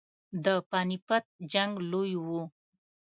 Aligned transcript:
د 0.43 0.45
پاني 0.69 0.97
پټ 1.07 1.23
جنګ 1.51 1.71
لوی 1.91 2.13
وو. 2.25 2.41